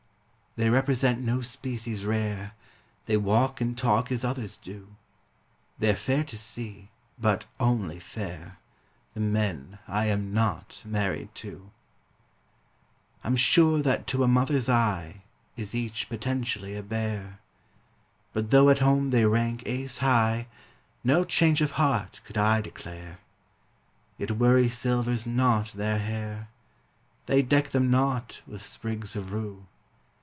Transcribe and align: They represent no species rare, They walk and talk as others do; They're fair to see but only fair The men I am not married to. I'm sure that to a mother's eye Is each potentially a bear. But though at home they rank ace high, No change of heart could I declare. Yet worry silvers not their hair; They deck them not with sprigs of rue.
They 0.57 0.69
represent 0.69 1.21
no 1.21 1.39
species 1.39 2.03
rare, 2.03 2.55
They 3.05 3.15
walk 3.15 3.61
and 3.61 3.77
talk 3.77 4.11
as 4.11 4.25
others 4.25 4.57
do; 4.57 4.89
They're 5.79 5.95
fair 5.95 6.25
to 6.25 6.37
see 6.37 6.89
but 7.17 7.45
only 7.57 8.01
fair 8.01 8.57
The 9.13 9.21
men 9.21 9.79
I 9.87 10.07
am 10.07 10.33
not 10.33 10.81
married 10.83 11.33
to. 11.35 11.71
I'm 13.23 13.37
sure 13.37 13.81
that 13.81 14.07
to 14.07 14.25
a 14.25 14.27
mother's 14.27 14.67
eye 14.67 15.23
Is 15.55 15.73
each 15.73 16.09
potentially 16.09 16.75
a 16.75 16.83
bear. 16.83 17.39
But 18.33 18.49
though 18.49 18.69
at 18.69 18.79
home 18.79 19.11
they 19.11 19.23
rank 19.23 19.63
ace 19.65 19.99
high, 19.99 20.47
No 21.01 21.23
change 21.23 21.61
of 21.61 21.71
heart 21.71 22.19
could 22.25 22.37
I 22.37 22.59
declare. 22.59 23.19
Yet 24.17 24.31
worry 24.31 24.67
silvers 24.67 25.25
not 25.25 25.69
their 25.69 25.97
hair; 25.99 26.49
They 27.25 27.41
deck 27.41 27.69
them 27.69 27.89
not 27.89 28.41
with 28.45 28.65
sprigs 28.65 29.15
of 29.15 29.31
rue. 29.31 29.65